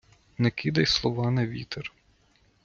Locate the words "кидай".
0.51-0.85